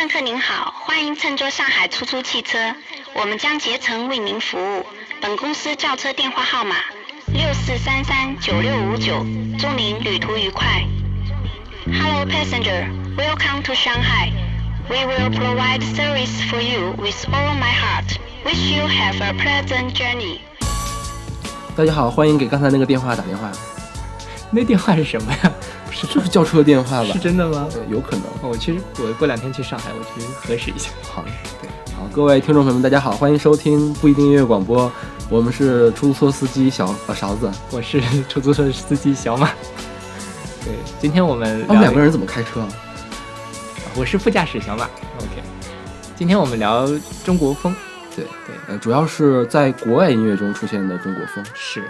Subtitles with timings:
[0.00, 2.56] 乘客您好，欢迎乘坐上海出租汽车，
[3.12, 4.86] 我们将竭诚为您服务。
[5.20, 6.76] 本公司轿车电话号码
[7.26, 9.26] 六四三三九六五九，
[9.58, 10.66] 祝您旅途愉快。
[11.84, 14.32] Hello passenger, welcome to Shanghai.
[14.88, 18.16] We will provide service for you with all my heart.
[18.46, 20.38] Wish you have a pleasant journey.
[21.76, 23.52] 大家好，欢迎给刚才那个电话打电话，
[24.50, 25.52] 那电话是什么呀？
[25.90, 27.10] 是这是轿车电话吧？
[27.12, 27.68] 是真的吗？
[27.72, 28.22] 对，有可能。
[28.42, 30.90] 哦我其实我过两天去上海，我去核实一下。
[31.02, 31.24] 好，
[31.60, 34.90] 对，好，各位听众朋友们，大家好，欢迎收听不一定音乐广播，
[35.28, 39.50] 我们是出租车司机小呃勺子，我是出租车司机小马。
[40.64, 42.68] 对，今天我们他们两个人，怎么开车啊？
[43.96, 44.84] 我是副驾驶小马。
[45.18, 45.42] OK，
[46.16, 46.88] 今天我们聊
[47.24, 47.74] 中国风。
[48.14, 51.44] 对对，呃，主要是在国外音乐中出现的中国风。
[51.54, 51.82] 是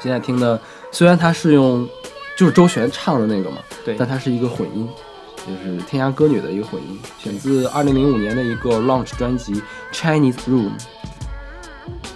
[0.00, 1.88] 现在听的，虽然它是用
[2.36, 4.88] 就是周璇唱的那个嘛，对但它是一个混音，
[5.46, 9.54] 就是天涯歌女的一个混音，选自二零零五年的一个 launch 专辑
[9.92, 10.70] 《Chinese Room》。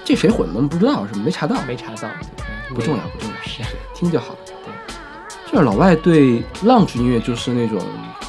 [0.05, 0.61] 这谁混的？
[0.61, 3.63] 不知道，是吗没查到，没查到，嗯不重要，不重要，是
[3.95, 4.37] 听就好。
[4.45, 7.81] 对，就是老外对 lounge 音乐就是那种，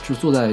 [0.07, 0.51] 就坐在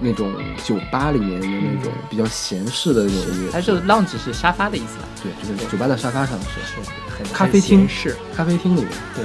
[0.00, 0.32] 那种
[0.64, 3.50] 酒吧里面的那种比较闲适的那种音乐。
[3.52, 5.04] 它是 lounge 是沙发的意思吧？
[5.22, 8.90] 对，就是酒吧的沙发上是是很咖啡厅是，咖啡厅里面。
[9.14, 9.24] 对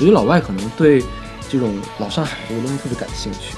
[0.00, 1.04] 我觉得老外可能对
[1.50, 3.54] 这种老上海这个东西特别感兴趣。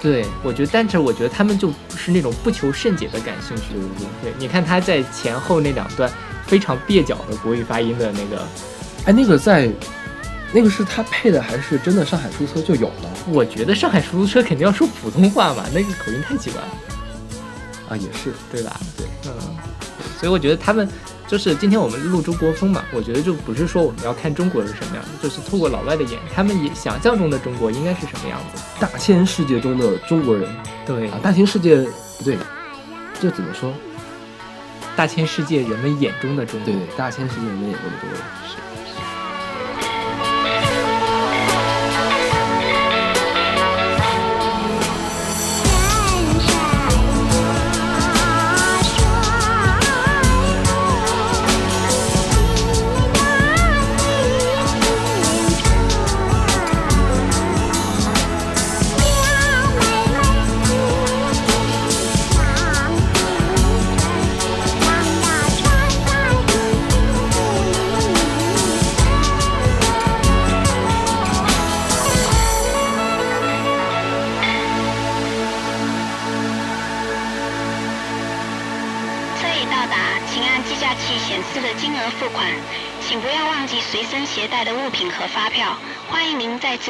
[0.00, 3.72] 对，我觉得，但是我觉得他们就不是那种不求甚解的感兴趣。
[3.72, 4.30] 对对对。
[4.30, 6.08] 对，你看他在前后那两段
[6.46, 8.46] 非常蹩脚的国语发音的那个，
[9.06, 9.68] 哎，那个在，
[10.52, 16.68] 那个是他配的还是真的上海出租车就有了我觉得上海出租车肯定要说普通话嘛，那个口音太奇怪了，
[17.88, 17.96] 啊？
[17.96, 18.78] 也是，对吧？
[18.96, 19.32] 对，嗯，
[20.20, 20.88] 所以我觉得他们
[21.30, 28.60] 就是今天我们录中国风嘛，我觉得就不是说我们要看中国是什么样的，就是透过老外的眼，他们也想象中的中国应该是什么样子。
[28.80, 30.50] 大千世界中的中国人
[30.84, 31.76] 对啊，，大千世界
[32.18, 32.36] 不对，
[33.20, 33.72] 这怎么说？
[34.96, 36.74] 大千世界人们眼中的中国。
[36.74, 38.20] 对，大千世界人们眼中的中国人。
[38.48, 38.56] 车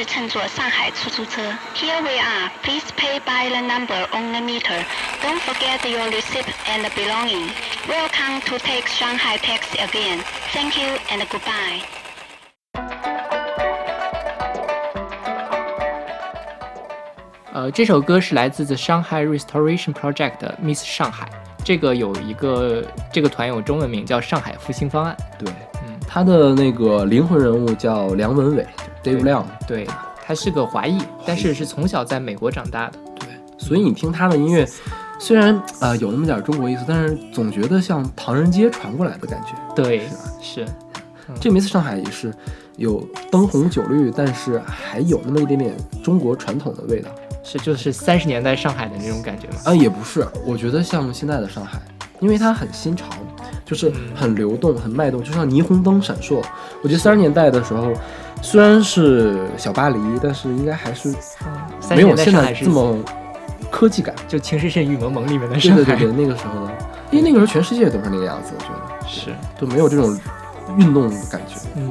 [0.00, 1.42] 次乘坐上海出租车。
[1.74, 2.50] Here we are.
[2.62, 4.82] Please pay by the number on the meter.
[5.22, 7.50] Don't forget your receipt and belonging.
[7.86, 10.22] Welcome to take Shanghai taxi again.
[10.52, 11.82] Thank you and goodbye.
[17.52, 21.28] 呃，这首歌是来自 The Shanghai Restoration Project 的 Miss 上海。
[21.64, 22.82] 这个有一个
[23.12, 25.16] 这个团有中文名叫上海复兴方案。
[25.38, 25.69] 对，嗯，
[26.13, 28.67] 他的那个灵魂人物叫梁文伟
[29.01, 29.47] ，Dave 亮。
[29.65, 29.87] 对，
[30.25, 32.99] 他是个华裔，但是是从小在美国长大的。
[33.17, 34.67] 对，所以你听他的音乐，
[35.17, 39.53] 虽然啊、呃有那么点中国意思，但是总觉得像唐人街传过来的感觉。
[39.73, 40.01] 对
[40.41, 40.65] 是
[41.39, 42.33] 这 Miss 上海也是
[42.75, 45.73] 有灯红酒绿，但是还有那么一点点
[46.03, 47.09] 中国传统的味道。
[47.41, 49.53] 是就是三十年代上海的那种感觉吗。
[49.63, 51.79] 啊，也不是，我觉得像现在的上海，
[52.19, 53.07] 因为它很新潮，
[53.71, 56.43] 就是嗯很流动、很脉动，就像霓虹灯闪烁。
[56.83, 57.93] 我觉得三十年代的时候，
[58.41, 61.07] 虽然是小巴黎，但是应该还是
[61.91, 62.97] 没有现在这么
[63.71, 64.13] 科技感。
[64.27, 65.83] 就《情深深雨蒙蒙》里面的对上海。
[65.85, 66.71] 对对对，那个时候的，
[67.11, 70.19] 因为那个时候全世界都是那个样子，我觉得是，就没有这种
[70.77, 71.55] 运动的感觉。
[71.75, 71.89] 嗯，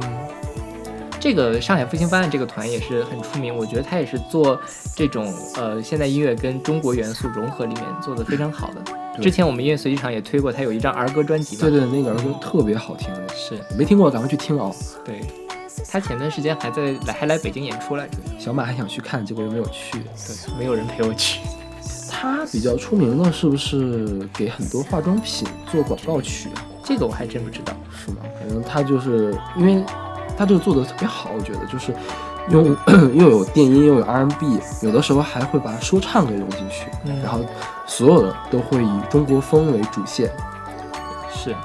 [1.21, 4.59] 这个上海复兴方案这个团也是很出名，我觉得他也是做
[4.95, 9.21] 这种呃现代音乐跟中国元素融合里面做的非常好的。
[9.21, 11.61] 之前我们音乐随机场也推过，他有一张儿歌专辑嘛。
[11.61, 14.75] 对对，那个儿歌特别好听，是没听过赶快去听哦。
[15.05, 15.21] 对。
[15.91, 19.99] 他前段时间还在来还来北京演出来着，小马还想去看，结果又没有去。
[19.99, 21.41] 对，没有人陪我去。
[22.09, 26.65] 他比较出名的是不是给很多化妆品做广告曲啊？
[26.83, 27.73] 这个我还真不知道。
[27.95, 28.17] 是吗？
[28.39, 29.83] 反正他就是因为
[30.41, 31.93] 他这个做的特别好，我觉得就是
[32.49, 32.75] 用
[33.13, 37.21] 又有电音又有 R&B，有的时候还会把说唱给融进去，嗯。
[37.21, 37.41] 然后
[37.85, 40.31] 所有的都会以中国风为主线。
[41.31, 41.55] 是，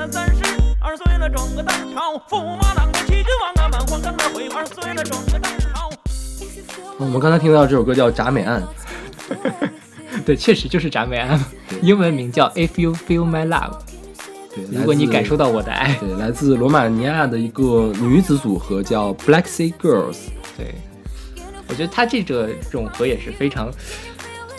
[0.00, 0.42] 香莲的三十
[0.80, 5.90] 二岁了，转个当朝；驸马郎的齐君王啊，满皇上的回二岁了，转个当朝。
[6.98, 8.62] 我们刚才听到这首歌叫《铡美案》，
[10.24, 11.38] 对，确实就是铡美案，
[11.82, 13.78] 英文名叫 If You Feel My Love。
[14.54, 20.16] 对，如果你感受到，我的爱，对，来自罗马尼亚的一个女子组合叫 Black Sea Girls，
[20.56, 20.74] 对，
[21.68, 23.70] 我觉得她这个种合也是非常，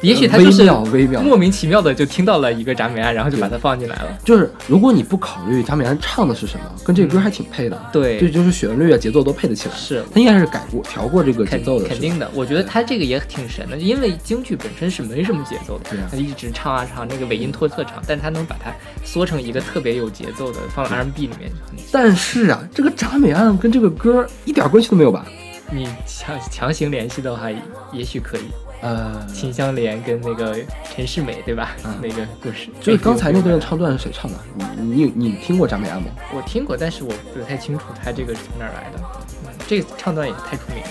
[0.02, 4.18] 也许他就是微妙莫名其妙的就听到了一个铡美案，然后就把它放进来了。
[4.26, 7.80] 就是如果你不考虑铡美案唱的是什么，跟这个歌还挺配的。
[7.94, 9.76] 对这就是旋律啊、节奏都配得起来。
[9.76, 18.74] 是他应该是改过、调过这个节肯奏的，肯定的，我觉得他这个也挺神的，因为京剧本身是没什么节奏的，对啊他一直唱啊唱，那个尾音拖特长，但他能把它
[19.06, 25.26] 缩成一个特别有节奏的，放到 R&B 里面，很但是啊，这个铡美案跟这个歌一点关系都没有吧？
[25.72, 27.50] 你强强行联系的话，
[27.94, 28.42] 也许可以。
[28.82, 31.76] 呃，秦香莲跟那个陈世美，对吧？
[31.86, 34.38] 嗯那个故事， 就是刚才那段唱段是谁唱的？
[34.78, 36.10] 你你你听过铡美案吗？
[36.34, 39.00] 我听过，但是我不太清楚他这个是从哪儿来的。
[39.46, 40.90] 嗯，这个唱段也太出名了。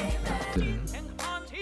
[0.54, 0.64] 对，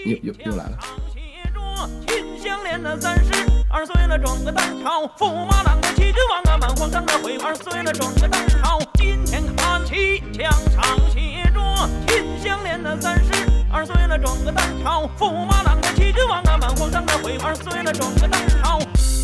[0.05, 0.77] 又又又来了。
[1.13, 1.19] 写
[1.51, 3.31] 着秦香莲的三十
[3.69, 8.79] 二岁了，撞个当朝；驸马郎的齐君王啊，满皇上的回二岁了，撞个当朝。
[8.93, 18.31] 今天看齐，墙上写着秦香莲的三十二岁了，转个当朝；驸马郎的齐君王啊，满皇上的回二岁了，转个当
[18.61, 18.79] 朝。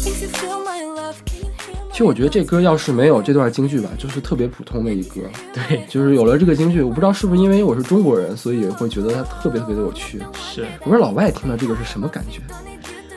[0.06, 5.22] If you feel my love, can hear my 其实我觉得这歌要是没有这段京剧吧，就是特别普通的一歌。
[5.52, 10.22] 对，就是有了这个京剧，我不知道是不是因为我是中国人，所以会觉得它特别特别的有趣。
[10.40, 12.40] 是，我不知道老外听到这个是什么感觉，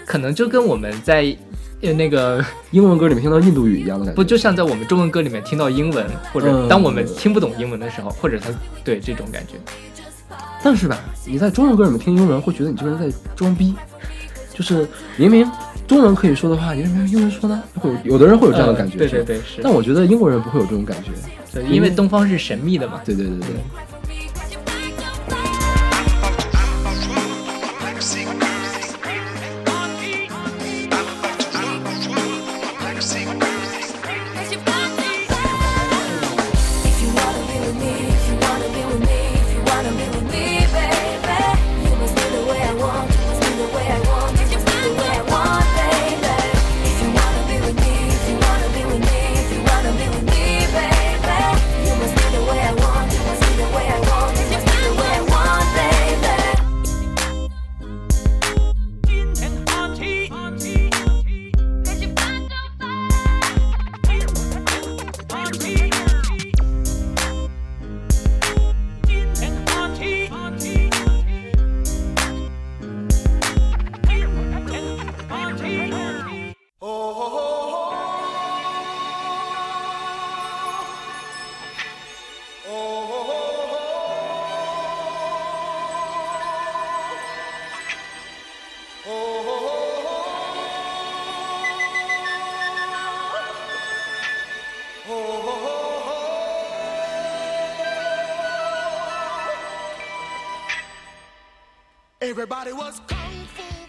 [0.06, 1.36] 可能就跟我们在
[1.82, 4.16] 呃那个英文歌里面听到印度语一样的感觉。
[4.16, 8.48] 不就像在我们中文歌里面听到英文，或者嗯当我们听不懂英文的时候，或者他
[8.82, 9.54] 对这种感觉。
[10.62, 13.74] 但是吧，你在中文歌里面听英文，会觉得你这个人在装逼，
[14.52, 15.48] 就是明明
[15.86, 17.62] 中文可以说的话，你为什么用英文说呢？
[17.76, 18.94] 会有有的人会有这样的感觉。
[18.94, 21.10] 呃对对对是但我觉得英国人不会有这种感觉。
[21.52, 23.00] 对，因为东方是神秘的嘛。
[23.04, 23.48] 对对对对。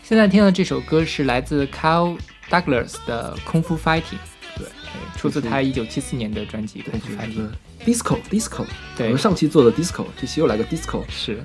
[0.04, 2.16] 现在听的这首歌是来自 Kyle
[2.48, 4.02] Douglas 的《空腹 Fighting》，
[4.56, 4.68] 对
[5.18, 7.50] 出自他一九七四年的专辑《空腹 Fighting》。
[7.84, 11.04] disco disco，对我们上期做的 disco，这期又来个 disco。
[11.10, 11.44] 是，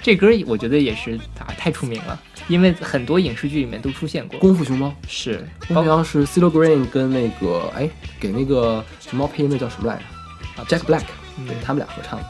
[0.00, 4.38] 这歌我觉得也是啊太出名了，因为很多影视剧里面都出现过。
[4.38, 5.36] 功夫熊猫，是，
[5.68, 11.04] 功夫熊猫是 CeeLo Green 跟那个哎给那个熊猫配音的叫什么来着啊？Jack Black，
[11.36, 12.26] 嗯对他们俩合唱的，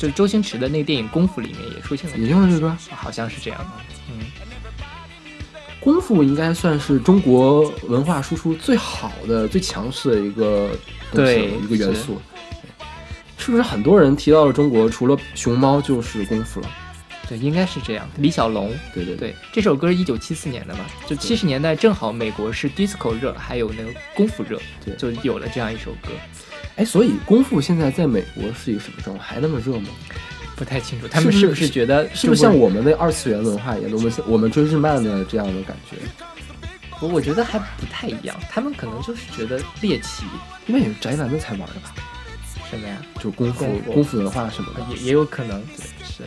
[0.00, 2.76] 就是周星驰的那个电影《功夫》里面也出现了也用了这个歌。
[2.88, 3.70] 好像是这样的。
[4.08, 4.24] 嗯，
[5.78, 10.70] 功夫应该算是中国文化输出最好的、最强势的一个
[11.12, 12.18] 东西了对一个元素。
[13.36, 16.70] 是不是很多人提到了中国，除了熊猫就是功夫了？
[17.28, 18.08] 对，应该是这样。
[18.16, 26.08] 李小龙，对对对，这首歌一九七四年的嘛，就七十年代正好美国是 disco 热，还有那个功夫热，对就有了这样一首歌。
[26.80, 29.28] 哎，所以功夫现在在美国是一个什么状况？
[29.28, 29.90] 还那么热吗？
[30.56, 32.56] 不太清楚他们是不是觉得是不是像？
[32.56, 35.96] 我们的二次元文化一样，我们我们追日漫的这样的感觉？
[37.00, 40.24] 我我觉得还不太一样，他们可能就是觉得猎奇
[40.68, 41.94] 因为也是宅男的才玩的吧？
[42.70, 44.80] 什么呀，就功夫功夫功夫文化什么的。
[44.94, 46.24] 也也有可能，对，是。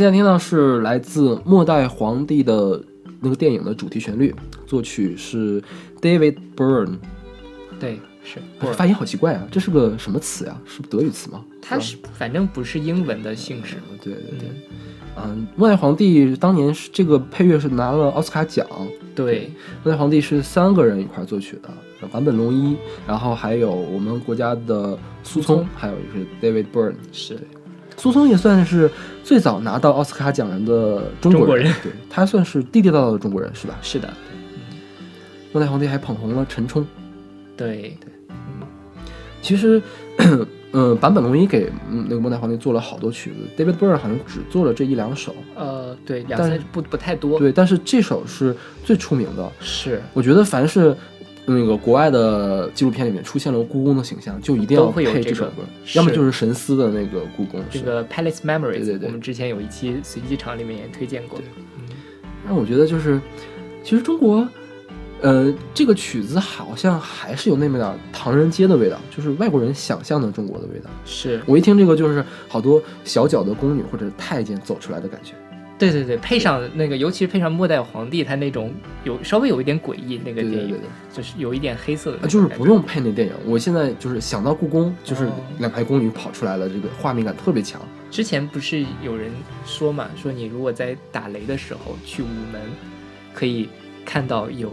[0.00, 2.82] 现在听到是来自《末代皇帝》的
[3.20, 4.34] 那个电影的主题旋律，
[4.66, 5.62] 作曲是
[6.00, 6.96] David Byrne。
[7.78, 10.58] 对，是哎发音好奇怪啊，这是个什么词呀？
[10.64, 11.44] 是德语词吗？
[11.60, 13.76] 它是反正不是英文的姓氏。
[14.02, 14.48] 对对对，
[15.22, 18.66] 嗯，末代皇帝当年是这个配乐是拿了奥斯卡奖，
[19.14, 19.52] 对，
[19.84, 21.68] 末代皇帝是三个人一块儿作曲的，
[22.10, 22.74] 坂本龙一，
[23.06, 26.94] 然后还有我们国家的苏聪，还有就是 David Byrne。
[27.12, 27.38] 是
[27.98, 28.90] 苏聪也算是
[29.22, 33.76] 最早拿到奥斯卡奖人的中国人对他算是地地道道的中国人，是吧？
[33.82, 34.12] 是的，
[35.52, 36.86] 末代皇帝还捧红了陈冲。
[37.56, 38.66] 对对，嗯
[39.42, 39.80] 其实，
[40.72, 45.34] 嗯， 坂本龙一给嗯那个末代皇帝做了好多曲子，David Byrne 好像只做了这一两首。
[45.54, 49.50] 呃，对，两但是三不不太多。，对，但是这首是最出名的。
[49.60, 50.96] 是我觉得凡是
[51.58, 57.60] 那个国外的纪录片里面出现了故宫的形象，就一定要配这首歌，是要么就是神思的那个故宫。
[57.70, 61.38] 这个 Palace Memories，对对对我们之前有一期随机场里面也推荐过。
[62.46, 63.20] 让我觉得就是，
[63.84, 64.48] 其实中国，
[65.20, 70.88] 呃，这个曲子好像还是有那么点唐人街的味道，就是外国人想象的中国的味道。
[71.04, 75.34] 是我一听这个，就是好多小脚的宫女或者太监走出来的感觉。
[75.80, 78.70] 对对对，配上那个，尤其是配上末代皇帝，他那种
[79.02, 87.80] 有稍微有一点诡异，那个电影对对对对就是有一点黑色的啊，就是不用配那电影，我现在就是想到故宫，就是哦两排宫女跑出来了，这个画面感特别强。
[88.10, 89.30] 之前不是有人
[89.64, 92.60] 说嘛，说你如果在打雷的时候去午门，
[93.32, 93.68] 可以
[94.04, 94.72] 看到有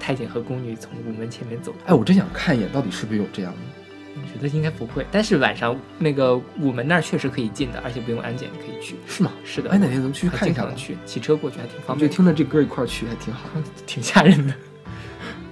[0.00, 1.72] 太监和宫女从午门前面走。
[1.86, 3.77] 哎，我真想看一眼，到底是不是有这样的？
[4.22, 8.96] 我觉得应该不会，但是晚上那个午门那儿确实可以进的，而且不用安检可以去。
[9.06, 9.32] 是吗？
[9.44, 10.72] 是的，哎，哪天咱们去还看一下吧
[11.06, 12.16] 骑车过去还挺方便就。
[12.16, 13.48] 听着这歌一块儿去还挺好。
[13.86, 14.54] 挺吓人的。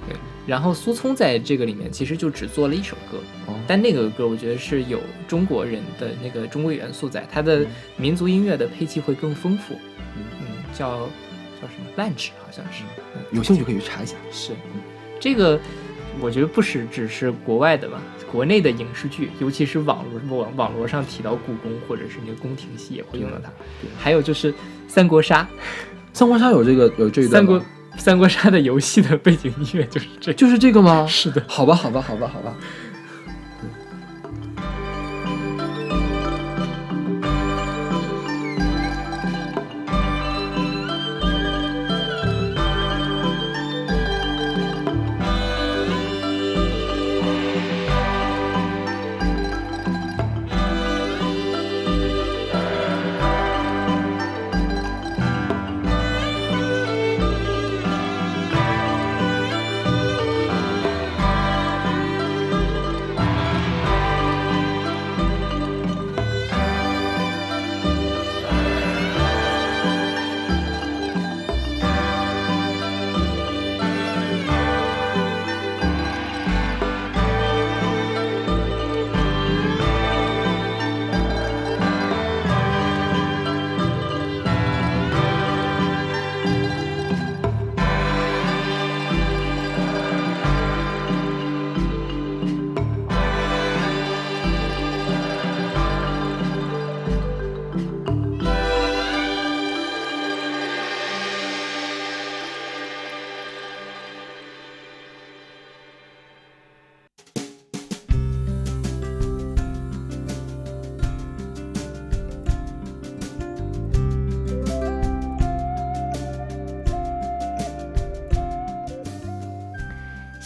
[0.09, 9.75] 对，然后苏聪在这个里面其实就只做了一首歌，哦但那个歌我觉得是有中国人的那个中国元素在，它的民族音乐的配器会更丰富。
[10.17, 11.09] 嗯，叫
[11.61, 12.85] 叫什么？lunch 好像是。
[13.15, 14.15] 嗯，有兴趣可以去查一下。
[14.31, 14.53] 是
[15.19, 15.59] 这个，
[16.21, 18.01] 我觉得不是只是国外的吧，
[18.37, 23.51] 国内的影视剧，尤其是网络网网络上提到故宫或者是那个宫廷戏也会用到它。
[23.99, 24.53] 还有就是
[24.87, 25.49] 三国杀，
[26.13, 27.63] 三国杀有这个有这一段三国
[27.97, 30.37] 三国杀的游戏的背景音乐就是这个。
[30.37, 31.07] 就是这个吗？
[31.09, 32.55] 是的，好吧，好吧，好吧，好吧。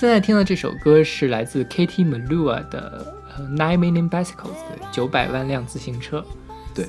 [0.00, 4.56] 现在听的这首歌是来自 Katie Melua 的呃 Nine Million Bicycles，
[4.90, 6.24] 九百万辆自行车。
[6.74, 6.86] 对，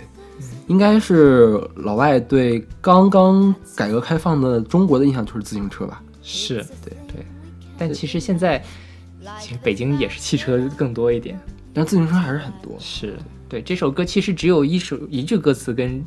[0.67, 6.01] 应该是老外对刚刚改革开放的中国的印象就是自行车吧？
[6.23, 7.25] 是对对，
[7.77, 8.63] 但其实现在
[9.41, 11.37] 其实北京也是汽车更多一点。
[11.73, 12.77] 但自行车还是很多。
[12.79, 13.19] 是
[13.49, 16.01] 对这首歌其实只有一首一句歌词跟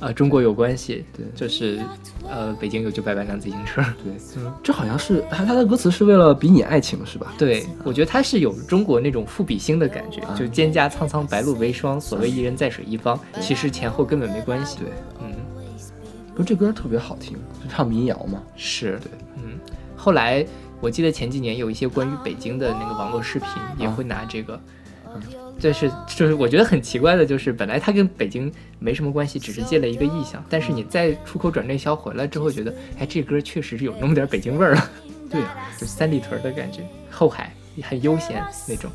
[0.00, 1.80] 呃中国有关系，对就是
[2.28, 3.82] 呃北京有九百万辆自行车。
[4.02, 7.32] 对，嗯这好像是他他的歌词是为了比拟爱情是吧？
[7.36, 14.78] 对，我觉得他是有中国那种赋比兴的感觉，啊就蒹葭苍苍，白露为霜，所谓伊人在水一方，其实前后根本没关系。
[14.78, 14.88] 对，
[15.20, 15.32] 嗯，
[16.34, 18.42] 不是这歌特别好听，是唱民谣嘛？
[18.56, 19.58] 是，对，嗯。
[19.96, 20.46] 后来
[20.80, 24.58] 我记得前几年有一些关于北京的那个网络视频，也会拿这个。
[25.58, 34.90] 这是就是我觉得很奇怪的，就是本来它跟北京没什么关系，只是借了一个意象，但是你再出口转内销回来之后，觉得哎，这歌确实是有那么点北京味儿了，
[35.28, 38.90] 对啊、就三里屯的感觉，后海很悠闲那种，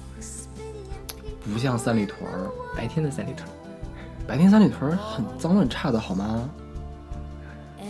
[1.52, 2.50] 不像三里屯儿。
[2.76, 3.48] 白天的三里屯。
[4.26, 6.50] 白天三里屯很脏乱差的好吗？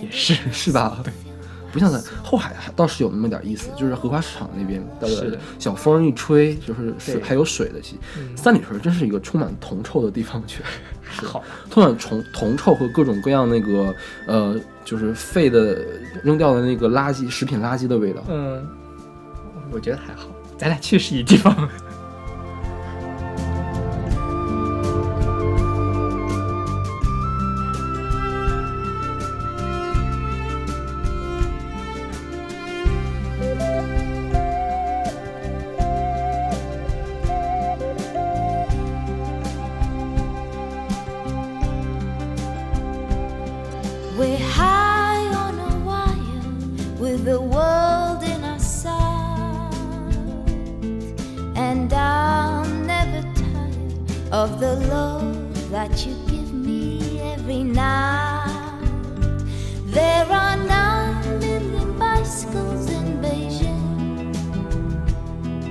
[0.02, 1.04] 也是是吧？
[1.74, 8.00] 不像在后海还倒是有那么点意思，就是荷花市场那边的是小风一吹，就是水还有水的气。
[8.18, 10.62] 嗯三里屯真是一个充满铜臭的地方，去
[11.20, 13.94] 是好， 充满铜铜臭和各种各样那个
[14.28, 14.56] 呃，
[14.86, 15.84] 就是废的
[16.24, 18.24] 扔掉的那个垃圾食品垃圾的味道。
[18.30, 18.64] 嗯，
[19.72, 21.68] 我觉得还好，咱俩去是一地方。
[47.24, 49.74] The world in our sight.
[51.56, 59.00] And I'm never tired of the love that you give me every night.
[59.86, 64.34] There are nine million bicycles in Beijing.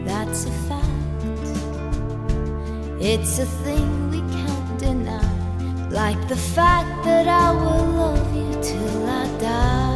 [0.06, 0.88] That's a fact.
[2.98, 5.88] It's a thing we can't deny.
[5.90, 9.91] Like the fact that I will love you till I die.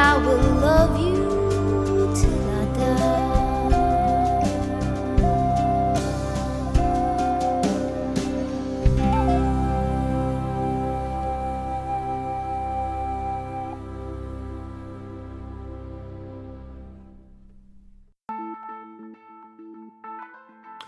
[0.00, 3.26] I will love you till I die.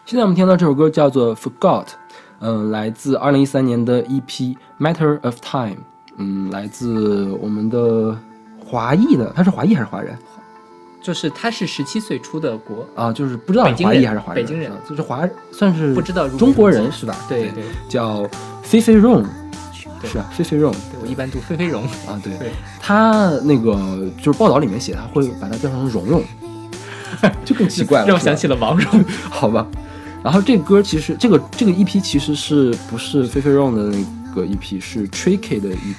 [0.05, 1.87] 现在我们听到这首歌叫做《Forgot》，
[2.41, 5.77] 嗯、来自二零一三年的 EP《Matter of Time》，
[6.17, 8.17] 嗯，来自我们的
[8.66, 10.18] 华裔的，他是华裔还是华人
[11.02, 13.12] 就是他是十七岁出的国，啊？
[13.12, 17.16] 就是不知道是华裔还是华人，北京人啊就是华算是不知道中国人是吧？
[17.28, 18.28] 对对叫
[18.62, 20.70] 菲菲对是啊，菲菲对，
[21.02, 21.84] 我一般读菲菲荣。
[22.08, 26.24] 啊，对对，他那个就是报道里面写他会把它叫成蓉蓉，
[27.46, 29.06] 就更奇怪了，让我想起了王蓉。
[29.30, 29.66] 好吧。
[30.24, 35.96] 然后这歌其实这个这个 EP 其实是不是菲菲 Rong 的那个 EP，是 Tricky 的 EP。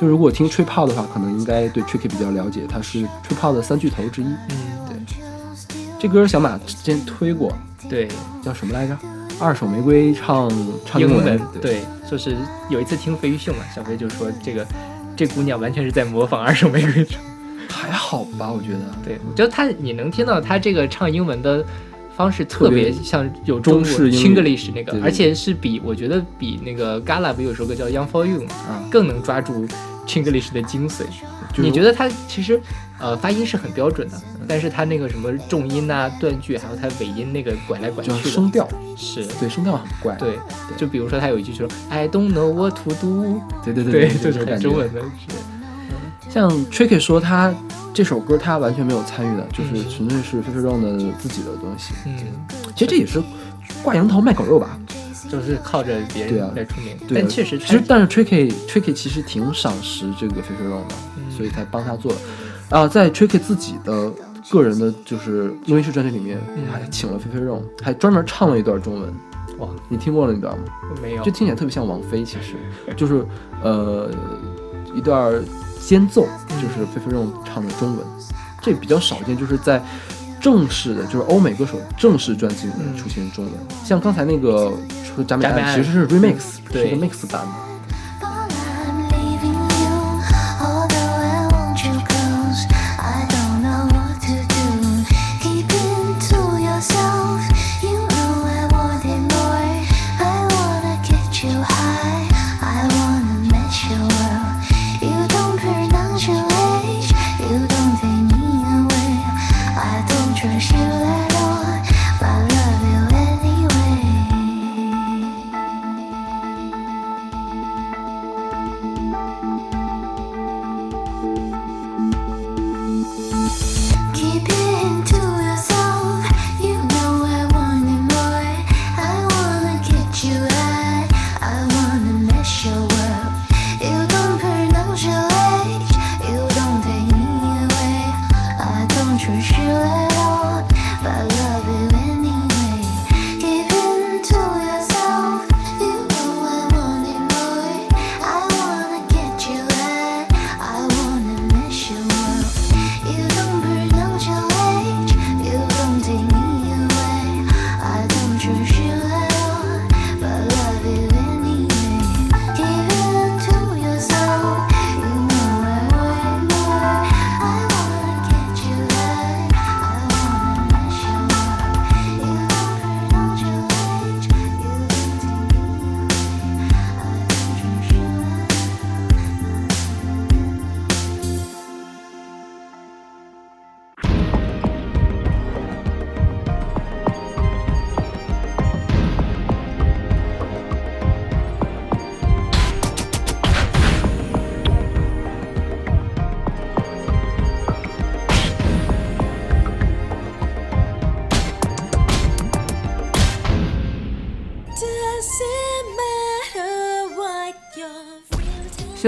[0.00, 4.26] 就如果听吹泡的话，可能应该对 Tricky 比较了解，他是吹泡的三巨头之一。
[4.26, 4.56] 嗯，
[4.88, 4.96] 对。
[5.98, 7.52] 这歌小马之前推过，
[7.86, 8.08] 对，
[8.42, 8.96] 叫什么来着？
[9.38, 10.50] 二手玫瑰唱
[10.86, 11.10] 唱文。
[11.10, 11.60] 英文，对。
[11.60, 12.34] 对，就是
[12.70, 14.66] 有一次听飞鱼秀嘛，小飞就说这个
[15.14, 17.20] 这姑娘完全是在模仿二手玫瑰唱。
[17.68, 18.78] 还好吧，我觉得。
[19.04, 21.62] 对，就她你能听到她这个唱英文的
[22.16, 24.34] 方式特别像有中式英语。
[24.34, 28.82] Chinglish 那个，而且是比我觉得比那个 Gala 不有首歌叫 Young for You 嘛，啊。
[28.90, 29.66] 更能抓住
[30.10, 31.02] Chinglish 的精髓。
[31.52, 32.60] 就是你觉得它其实
[32.98, 39.26] 呃发音是很标准的，但是它那个什么重音呐、断句，还有它尾音那个拐来拐去的，声调，是。
[39.40, 40.14] 对，声调很怪。
[40.16, 40.38] 对，
[40.76, 44.68] 就比如说它有一句说 I don't know what to do，对对对，就就是很这种感觉。
[44.68, 46.30] 中文的，是。
[46.30, 47.52] 像 Tricky 说他
[47.92, 49.90] 这首歌他完全没有参与的，就是嗯。
[49.90, 51.92] 纯粹是菲菲 Rong 的自己的东西。
[52.06, 52.16] 嗯，
[52.76, 53.20] 其实这也是
[53.82, 54.78] 挂羊头卖狗肉吧？
[55.28, 62.18] 就是靠着别人来出名，对啊，但确实他其实但是 Tricky Tricky 其实挺赏识这个菲菲 Rong 的，嗯所以才帮他做的。
[62.76, 64.10] 啊，在 Tricky 自己的
[64.48, 69.12] 个人的就是录音室专辑里面，嗯还请了菲菲 Rong，还专门唱了一段中文。
[69.58, 70.64] 哇你听过了那段吗？
[71.02, 72.54] 没有就听起来特别像王菲，其实
[72.96, 73.26] 就是
[73.62, 74.10] 呃
[74.94, 75.34] 一段
[75.78, 78.06] 间奏，就是菲菲 Rong 唱的中文，
[78.62, 79.82] 这比较少见，就是在
[80.40, 83.54] 正式的，就是欧美歌手正式专辑里面嗯出现中文。
[83.84, 84.72] 像刚才那个
[85.14, 86.38] 说加美加美其实是 remix，、
[86.72, 87.69] 对是个 mix 版的。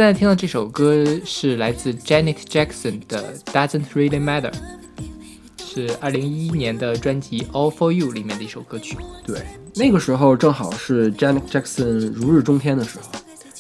[0.03, 4.51] 现在听到这首歌是来自 Janet Jackson 的《Doesn't Really Matter》，
[5.65, 8.97] 是二零一一年的专辑《All for You》里面的一首歌曲。
[9.25, 9.41] 对，
[9.77, 13.13] 那个时候正好是 Janet Jackson 如日中天的时候，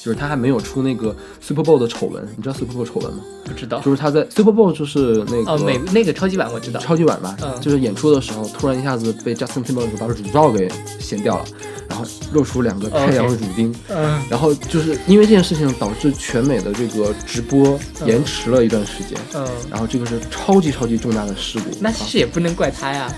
[0.03, 2.27] 就是他还没有出那个 Super Bowl 的丑闻。
[2.37, 3.21] 你知道 Super Bowl 丑闻吗？
[3.45, 11.45] 不知道就是他在 Super Bowl 就是那个哦，美那个超级碗我知道，超级碗吧，嗯就是演出的时候，突然一下子被 Justin Timberlake 把乳罩给掀掉了，
[11.89, 13.75] 然后露出两个太阳 OK 乳钉。
[13.91, 21.71] 嗯，然后就是因为这件事情导致全美的这个直播延迟了一段时间，嗯，然后这个是超级超级重大的事故。
[21.81, 23.13] 那其实也不能怪他呀。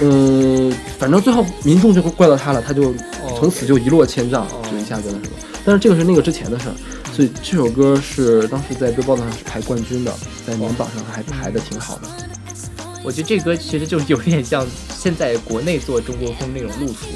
[0.00, 5.36] 呃，反正最后民众就会怪到他了，他就哦从此就一落千丈，哦就一下子那什么。
[5.64, 6.74] 但是这个是那个之前的事儿，
[7.12, 10.12] 所以这首歌是当时在 Billboard 上是排冠军的，
[10.46, 12.08] 在年榜上还排的挺好的。
[13.02, 17.06] 我觉得这歌其实就有点像现在国内做中国风那种路数，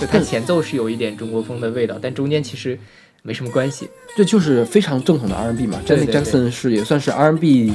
[0.00, 2.78] 就它前奏是有一点中国风的味道，但中间其实
[3.22, 3.88] 没什么关系。
[4.16, 7.74] 这就是非常正统的 R&B 嘛，Janet Jackson 是也算是 R&B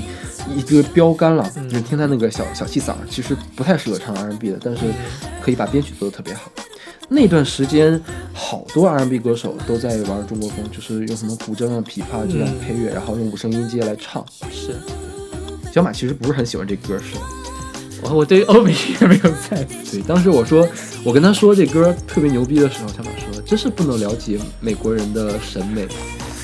[0.56, 1.50] 一个标杆了。
[1.56, 4.84] 嗯你听他那个小小气嗓，其实不太适合唱 R&B 的，但是
[5.42, 6.52] 可以把编曲做得特别好。
[7.14, 8.02] 那段时间，
[8.34, 14.26] 好多 R&B 歌手都在玩中国风，就是用什么古筝啊、琵琶这样嗯配乐，然后用五声音阶来唱。
[14.50, 14.74] 是
[15.74, 17.22] 小马其实不是很喜欢这歌，是吧？
[18.04, 19.92] 我我对欧美音乐没有在乎。
[19.92, 20.66] 对，当时我说
[21.04, 25.86] 我跟他说这歌特别牛逼的时候，小马说真是不能了解美国人的审美。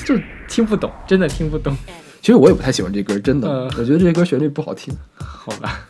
[0.04, 0.14] 就
[0.48, 1.74] 听不懂，真的听不懂。
[2.20, 4.94] 其实我也不太喜欢这歌，真的，嗯我觉得这歌旋律不好听。
[5.14, 5.80] 好吧。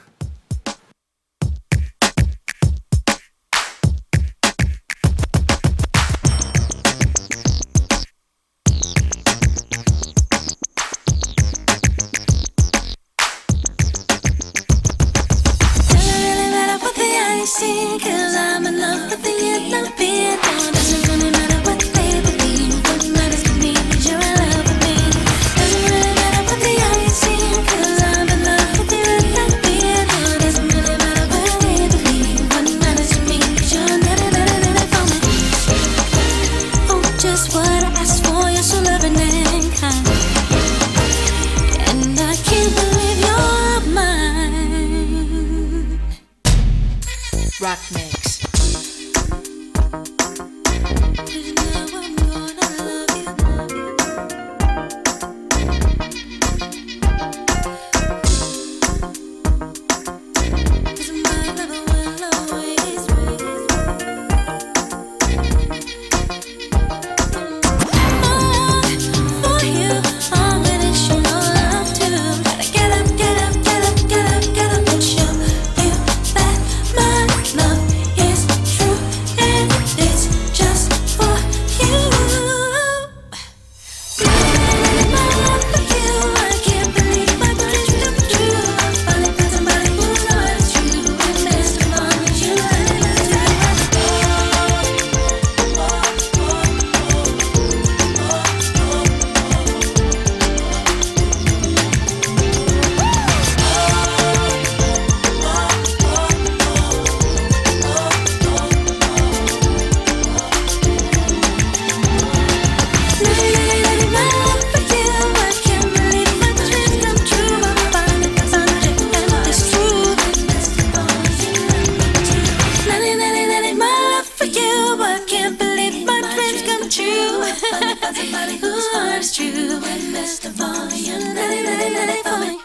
[130.40, 131.10] Somebody.
[131.10, 132.58] And nanny, nanny, nanny for me.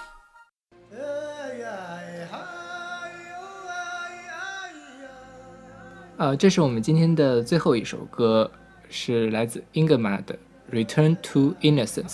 [6.18, 8.50] 呃，这是我们今天的最后一首歌，
[8.90, 10.34] 是来自 Ingmar 的
[10.72, 12.06] 《Return to Innocence》。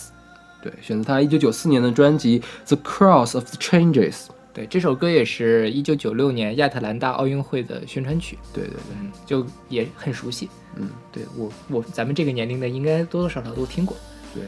[0.63, 4.13] 对，选择他一九九四年的专辑《The Cross of the Changes》。
[4.51, 10.49] 对，这首歌也是一九九六年亚特兰大奥运会的宣传曲，对对对，嗯，就也很熟悉。
[10.79, 13.95] 嗯，对我我咱们这个年龄的应该多多少少都听过。
[14.33, 14.43] 对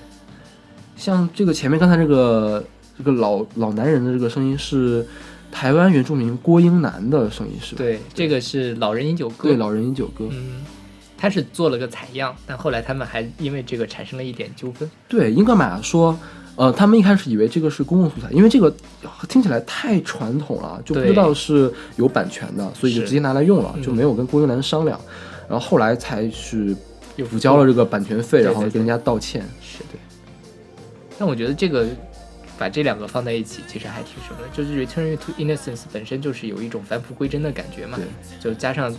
[0.96, 2.64] 像这个前面刚才这个
[2.98, 5.06] 这个老老男人的这个声音是
[5.52, 7.78] 台湾原住民郭英男的声音是吧？
[7.80, 9.50] 对，这个是《老人饮酒歌》。
[9.52, 10.28] 对，老人饮酒歌。
[10.30, 10.64] 嗯，
[11.18, 14.90] 他是做了个采样，但后来他们还因为这个产生了一点纠纷。
[15.10, 16.18] 对，英格玛说，
[16.56, 18.74] 呃，他们一开始以为这个是公共素材，因为这个
[19.28, 25.00] 听起来太传统了，就不知道是有版权的，所以就直接拿来用了，嗯就没有跟郭英男商量。
[25.52, 26.74] 然后后来才是
[27.18, 29.42] 又补交了这个版权费，然后跟人家道歉。
[29.62, 30.00] 是对。
[31.20, 31.86] 但我觉得这个
[32.58, 34.48] 把这两个放在一起，其实还挺什么的。
[34.54, 38.06] 就是《Return to Innocence》本身就是有一种返璞归真的感觉嘛，对，
[38.40, 38.96] 就加上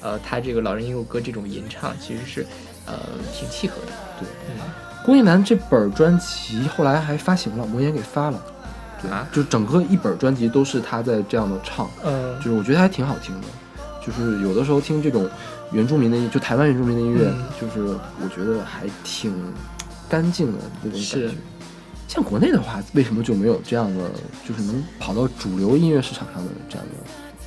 [0.00, 2.46] 呃，他这个老人婴幼歌这种吟唱其实是
[2.86, 2.94] 呃
[3.34, 3.92] 挺契合的。
[4.18, 4.62] 对，嗯
[5.04, 8.42] 龚一楠这本专辑后来还发行了，魔岩给发了，
[9.02, 13.46] 对，啊就整个一本专辑都是他在这样的唱，嗯就是我觉得还挺好听的。
[14.02, 15.28] 就是有的时候听这种
[15.72, 19.32] 原住民的音，就台湾原住民的音乐，嗯就是我觉得还挺
[20.08, 21.30] 干净的那种感觉。
[22.08, 24.10] 像国内的话，为什么就没有这样的，
[24.46, 26.94] 就是能跑到主流音乐市场上的这样的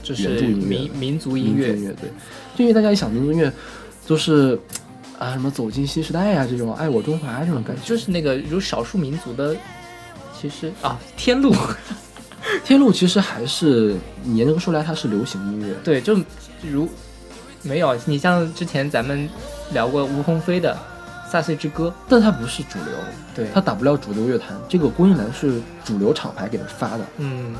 [0.02, 1.74] 就原是住音乐民民族音乐？
[1.74, 2.10] 对，
[2.56, 3.52] 就因为大家一想民族音乐，
[4.08, 4.58] 都是
[5.20, 7.82] 啊什么走进新时代呀、这种爱我中华这种感觉。
[7.84, 9.54] 就是那个如少数民族的，
[10.40, 11.54] 其实啊，天路，
[12.64, 16.18] 天路其实还是你也能说来它是流行音乐，对，就
[16.62, 16.88] 如
[17.64, 19.28] 没有你像之前咱们
[19.72, 20.78] 聊过吴鸿飞的
[21.32, 22.94] 《萨岁之歌但它不是主流，》，
[23.36, 24.56] 对，它打不了主流乐坛。
[24.70, 27.56] 这个郭英男是主流厂牌给他发的，嗯，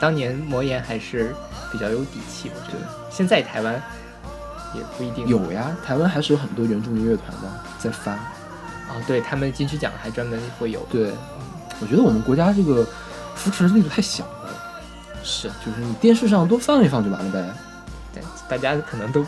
[0.00, 1.34] 当年魔岩还是
[1.70, 3.80] 比较有底气，我觉得现在台湾
[4.74, 7.48] 也不一定有呀，台湾还是有很多原住民乐团的
[7.78, 8.14] 在发。
[8.14, 11.12] 哦，对他们金曲奖还专门会有，对，
[11.78, 12.86] 我觉得我们国家这个
[13.34, 14.50] 扶持力度太小了，
[15.22, 17.46] 是，就是你电视上多放一放就完了呗。
[18.14, 19.24] 对，大家可能都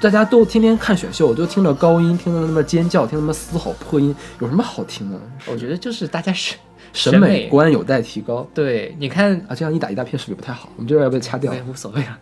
[0.00, 5.18] 大家都天天看选秀，都听着高音，听着那么尖叫，听他们嘶吼破音，有什么好听的？
[5.46, 6.58] 我觉得就是大家审
[6.92, 9.54] 审美观有待提高对，你看啊！
[9.54, 10.68] 这样一打一大片是不是也不太好？
[10.76, 11.62] 我们这边要不要掐掉对，？
[11.62, 12.18] 无所谓啊。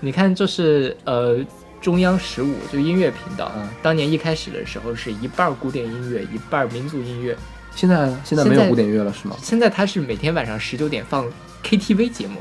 [0.00, 1.38] 你看，就是呃，
[1.80, 7.36] 中央十五就音乐频道，嗯当年一开始的时候是一半儿古典音乐，一半儿民族音乐。
[7.74, 8.20] 现在呢？
[8.24, 9.36] 现在没有古典乐了是吗？
[9.42, 11.26] 现在它是每天晚上十九点放
[11.64, 12.40] KTV 节目，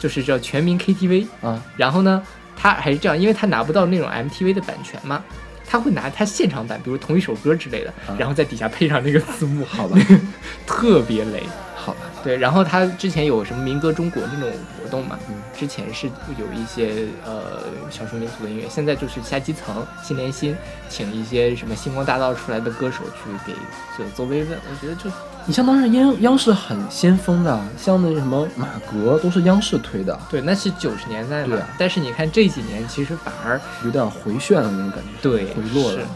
[0.00, 1.28] 就是叫全民 KTV。
[1.40, 2.20] 啊，然后呢，
[2.56, 5.22] 他还是这样，因为他拿不到那种 MTV 的版权嘛，
[5.64, 9.96] 他会拿他现场版，比如同一首歌之类的，啊然后在底下配上那个字幕， 好吧，
[10.66, 11.44] 特别雷。
[11.82, 15.18] 好吧，对，然后他之前有什么民歌中国那种活动嘛？
[15.30, 16.06] 嗯之前是
[16.38, 20.54] 有一些呃少数民族的音乐，现在就是下基层心连心
[20.90, 23.52] 请一些什么星光大道出来的歌手去给
[23.96, 25.10] 做做慰问，我觉得就
[25.46, 31.58] 你像当时央央视很先锋的，像那什么马格都是央视推的，对，那是九十年代嘛。
[31.78, 36.06] 但是你看这几年，其实反而有点回旋了那种感觉，对回落了，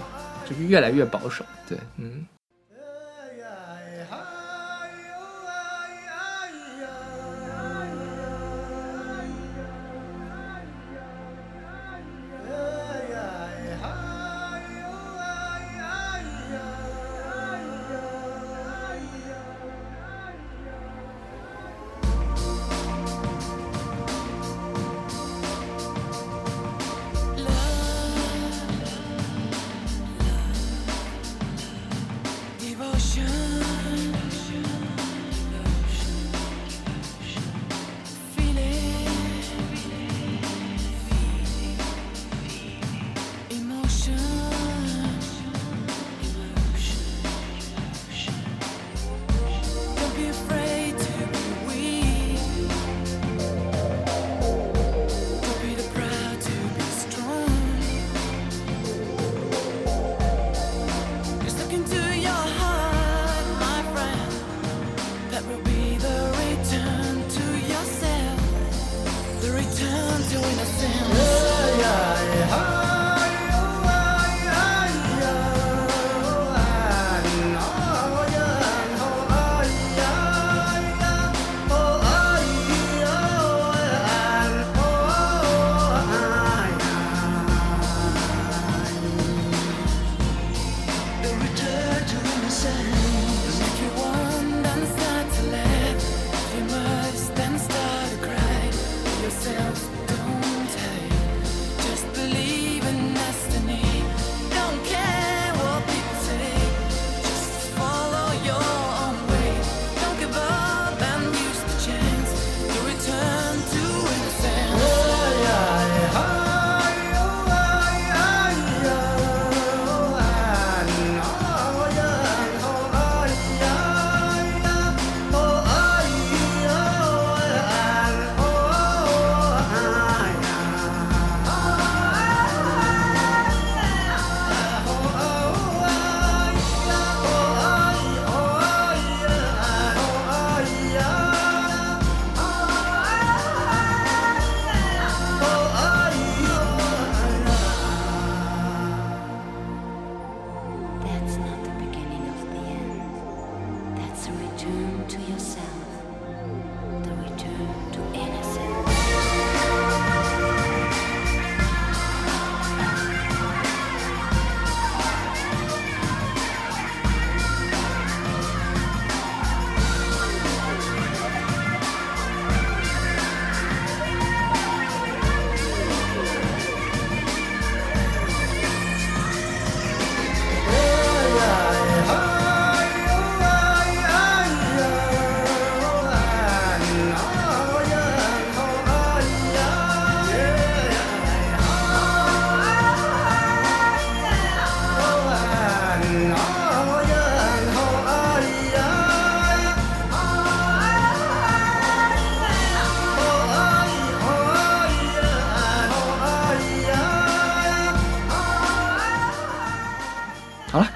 [0.48, 1.44] 就是越来越保守。
[1.68, 2.26] 对，嗯。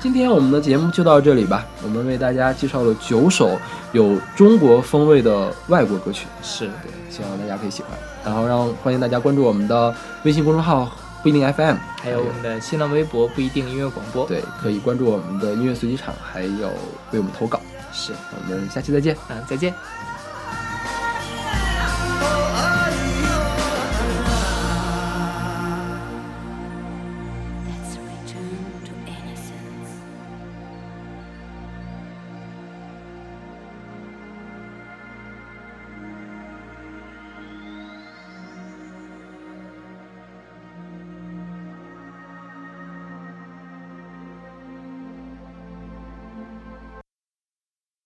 [0.00, 1.66] 今天我们的节目就到这里吧。
[1.82, 3.58] 我们为大家介绍了九首
[3.90, 7.90] 有中国风味的外国歌曲，是对，希望大家可以喜欢。
[8.24, 9.92] 然后让欢迎大家关注我们的
[10.22, 10.88] 微信公众号
[11.20, 16.68] 不一定 FM，还有我们的新浪微博不一定音乐广播。，对，可以关注我们的音乐随机场，还有
[17.10, 17.60] 为我们投稿。
[17.92, 19.16] 是，我们下期再见。
[19.28, 19.74] 嗯，再见。